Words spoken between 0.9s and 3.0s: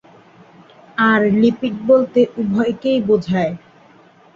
আর lipid বলতে উভয়কেই